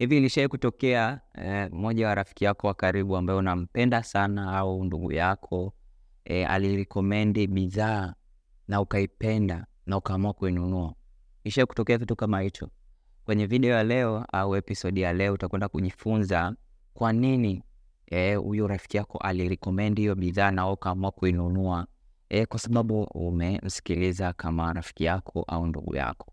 [0.00, 5.12] Hivi ilishai kutokea eh, mmoja wa rafiki yako wa karibu ambaye unampenda sana au ndugu
[5.12, 5.72] yako
[6.24, 8.14] eh, alirekomendi bidhaa
[8.68, 10.94] na ukaipenda na ukaamua kuinunua?
[11.44, 12.70] Ishai kutokea kitu kama hicho?
[13.24, 16.54] Kwenye video ya leo au episodi ya leo utakwenda kujifunza
[16.94, 17.62] kwa nini
[18.42, 21.86] huyo eh, rafiki yako alirekomendi hiyo bidhaa na ukaamua kuinunua
[22.28, 26.32] eh, kwa sababu umemsikiliza kama rafiki yako au ndugu yako.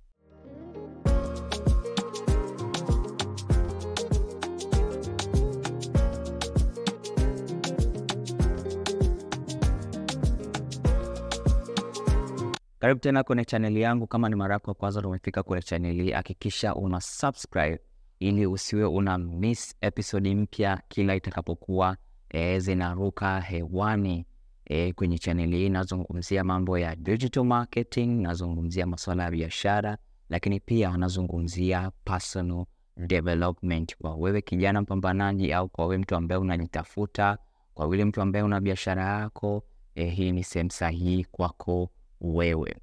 [12.87, 14.07] Karibu tena kwenye chaneli yangu.
[14.07, 17.79] Kama ni mara yako ya kwanza umefika kwenye chaneli hakikisha una subscribe
[18.19, 21.97] ili usiwe una miss episode mpya kila itakapokuwa
[22.29, 24.25] e, zinaruka hewani
[24.65, 25.69] e, kwenye chaneli hii.
[25.69, 29.97] Nazungumzia mambo ya digital marketing, nazungumzia masuala ya biashara,
[30.29, 32.65] lakini pia nazungumzia personal
[32.97, 37.37] development kwa wewe kijana mpambanaji, au kwa wewe mtu ambaye unajitafuta,
[37.73, 39.63] kwa yule mtu ambaye una biashara yako
[39.95, 41.89] e, hii ni sehemu sahihi kwako
[42.21, 42.75] wewe.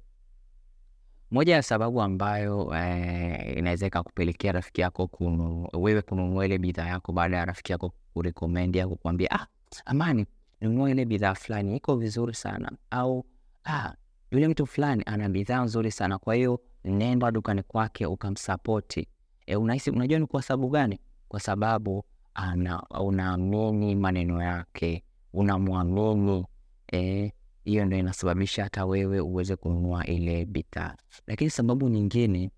[1.31, 7.11] Moja ya sababu ambayo eh, inaweza ikakupelekea rafiki yako kunu, wewe kununua ile bidhaa yako
[7.11, 9.47] baada ya rafiki yako kurekomendi au kukwambia ah,
[9.85, 10.25] Amani,
[10.61, 13.25] nunua ile bidhaa fulani iko vizuri sana, au
[13.65, 13.93] ah,
[14.31, 19.07] yule mtu fulani ana bidhaa nzuri sana, kwa hiyo nenda dukani kwake ukamsapoti.
[19.45, 20.99] E, unahisi unajua ni kwa sababu gani?
[21.27, 22.05] Kwa sababu
[22.99, 26.45] unaamini maneno yake, unamwamini
[26.87, 27.31] eh,
[27.65, 30.95] hiyo ndo inasababisha hata wewe uweze kununua ile bidhaa.
[31.27, 32.51] Lakini sababu nyingine,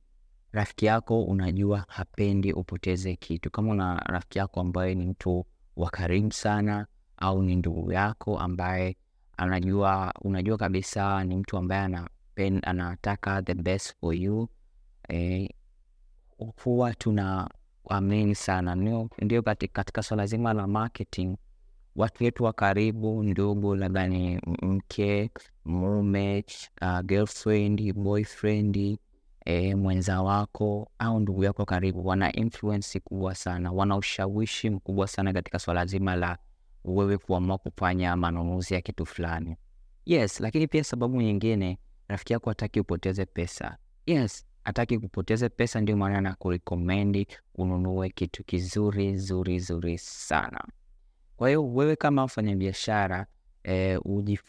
[0.51, 3.51] rafiki yako unajua hapendi upoteze kitu.
[3.51, 8.97] Kama una rafiki yako ambaye ni mtu wa karibu sana, au ni ndugu yako ambaye
[9.37, 14.47] anajua unajua kabisa ni mtu ambaye anapen, anataka the best for you
[15.09, 15.49] eh,
[16.63, 18.75] huwa tunaamini sana
[19.21, 21.37] ndio katika, katika swala zima la marketing
[21.97, 25.31] watu wetu wa karibu, ndugu, labda ni mke,
[25.65, 26.45] mume,
[26.81, 28.97] uh, girlfriend, boyfriend,
[29.45, 35.33] eh, mwenza wako au ndugu yako karibu, wana influence kubwa sana, wana ushawishi mkubwa sana
[35.33, 36.37] katika swala zima la
[36.85, 39.55] wewe kuamua kufanya manunuzi ya kitu fulani.
[40.05, 43.77] Yes, lakini pia sababu nyingine, rafiki yako hataki upoteze pesa.
[44.05, 50.63] Yes, hataki kupoteze pesa, ndio maana anakurekomendi ununue kitu kizuri zuri zuri sana.
[51.37, 53.25] Kwa hiyo wewe kama mfanyabiashara
[53.63, 53.99] e,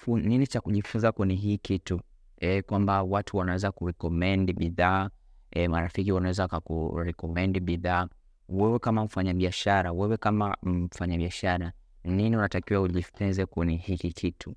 [0.07, 2.01] nini cha kujifunza kwenye hii kitu
[2.39, 5.11] e, kwamba watu wanaweza kurekomendi bidhaa
[5.51, 8.09] e, marafiki wanaweza wakakurekomendi bidhaa.
[8.49, 11.73] Wewe kama mfanyabiashara, wewe kama mfanyabiashara,
[12.05, 14.55] nini unatakiwa ujifunze kwenye hiki kitu?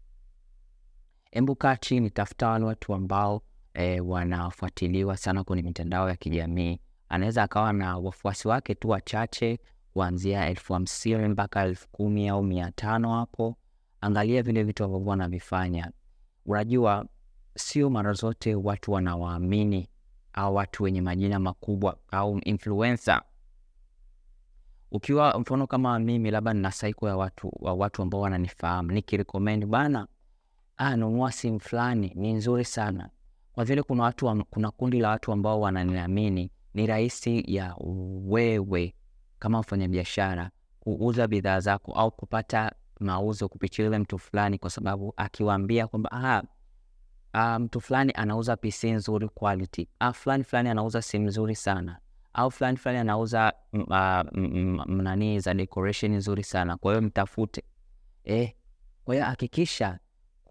[1.32, 3.42] Embu kaa chini, tafuta wale watu ambao
[3.74, 6.80] e, wanafuatiliwa sana kwenye mitandao ya kijamii.
[7.10, 9.60] Anaweza akawa na wafuasi wake tu wachache
[9.94, 13.58] kuanzia elfu hamsini mpaka elfu kumi au mia tano hapo.
[14.02, 15.92] Angalia vile vitu ambavyo wanavifanya.
[16.46, 17.06] Unajua,
[17.56, 19.90] sio mara zote watu wanawaamini
[20.34, 23.22] au watu wenye majina makubwa au influencer.
[24.92, 30.08] Ukiwa mfano kama mimi, labda nina saiko ya watu wa watu ambao wananifahamu, nikirekomendi bana,
[30.78, 33.10] ah, nunua simu fulani ni nzuri sana,
[33.54, 37.76] kwa vile kuna watu, kuna kundi la watu ambao wananiamini, ni rahisi ya
[38.26, 38.94] wewe
[39.42, 45.88] kama mfanyabiashara kuuza bidhaa zako au kupata mauzo kupitia yule mtu fulani, kwa sababu akiwaambia
[45.88, 46.44] kwamba
[47.60, 52.00] mtu um, fulani anauza PC nzuri quality, ah, fulani fulani anauza simu nzuri sana,
[52.34, 53.54] au fulani fulani anauza
[54.88, 57.64] nani za decoration nzuri sana, kwa hiyo mtafute.
[58.24, 58.54] Eh,
[59.06, 60.00] kwa hiyo hakikisha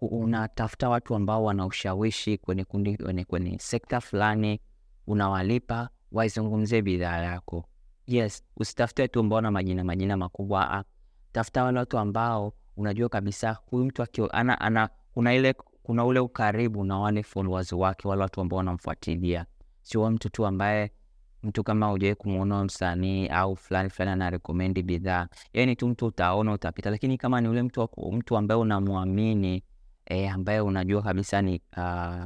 [0.01, 4.61] unatafuta watu ambao wana ushawishi kwenye kundi, kwenye, kwenye sekta fulani,
[5.07, 7.65] unawalipa waizungumzie bidhaa yako.
[8.07, 10.71] Yes, usitafute tu mbona majina majina makubwa.
[10.73, 10.83] Ah.
[11.31, 15.53] Tafuta wale watu ambao unajua kabisa huyu mtu akio ana, ana kuna ile
[15.83, 19.45] kuna ule ukaribu na wale followers wake, wale watu ambao wanamfuatilia,
[19.81, 20.91] sio mtu tu ambaye
[21.43, 26.89] mtu kama hujawahi kumuona msanii au fulani fulani anarekomendi bidhaa, yani tu mtu utaona utapita,
[26.89, 29.63] lakini kama ni ule mtu mtu ambaye unamwamini
[30.05, 32.25] e, ambaye unajua kabisa ni uh,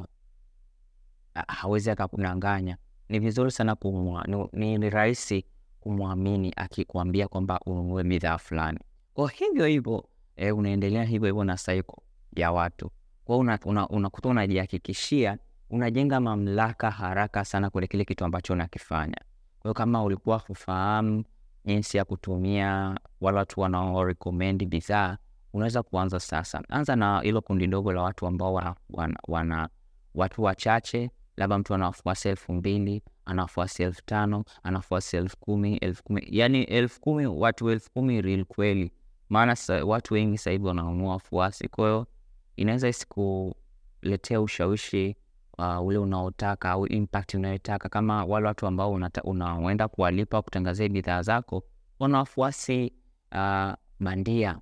[1.47, 2.77] hawezi akakudanganya,
[3.09, 5.45] ni vizuri sana kumwa, ni, ni rahisi
[5.85, 8.79] kumwamini akikwambia kwamba ununue bidhaa fulani.
[9.13, 10.05] Kwa hivyo hivyo
[10.35, 12.03] e, unaendelea hivyo hivyo na saiko
[12.35, 12.91] ya watu
[13.25, 15.37] kwao, unakuta una, una unajihakikishia
[15.69, 19.17] unajenga mamlaka haraka sana kule kile kitu ambacho unakifanya.
[19.59, 21.23] Kwa kama ulikuwa hufahamu
[21.65, 25.17] jinsi ya kutumia wale watu wanaorekomendi bidhaa,
[25.53, 26.61] unaweza kuanza sasa.
[26.69, 29.69] Anza na hilo kundi ndogo la watu ambao wana, wana, wana
[30.15, 31.93] watu wachache, labda mtu ana
[32.25, 34.81] elfu mbili ana wafuasi elfu tano ana
[35.13, 38.91] elfu kumi elfu kumi yani elfu kumi watu elfu kumi real kweli.
[39.29, 39.55] Maana
[39.85, 42.07] watu wengi sahivi hivi wananunua wafuasi kwahiyo
[42.55, 45.15] inaweza isikuletea ushawishi
[45.57, 47.89] uh, ule unaotaka au impact unayotaka.
[47.89, 48.91] Kama wale watu ambao
[49.23, 51.63] unaenda kuwalipa kutangazia bidhaa zako
[51.99, 52.93] wana wafuasi
[53.31, 54.59] uh, bandia.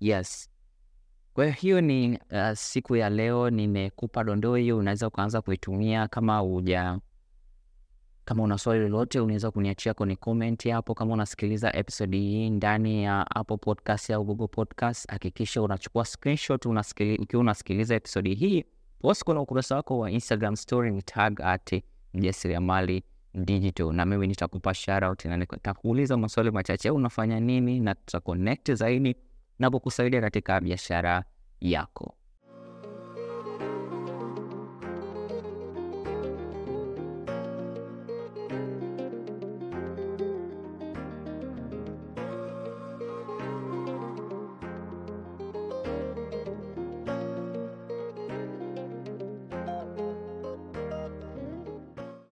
[0.00, 0.50] Yes.
[1.34, 6.98] Kwa hiyo ni uh, siku ya leo nimekupa dondoo hiyo unaweza ukaanza kuitumia kama uja
[8.26, 10.94] kama una swali lolote unaweza kuniachia kwenye comment hapo.
[10.94, 16.66] Kama unasikiliza episode hii ndani ya Apple Podcast au Google Podcast hakikisha unachukua screenshot
[17.18, 18.64] ukiwa unasikiliza episode hii
[18.98, 21.82] post kwenye ukurasa wako wa Instagram story ni tag at
[22.14, 23.02] mjasiriamali
[23.34, 23.92] digital.
[23.92, 28.20] Na mimi nitakupa shoutout na nitakuuliza maswali machache unafanya nini na tuta
[28.74, 29.16] zaidi
[29.58, 31.24] na kukusaidia katika biashara
[31.60, 32.14] yako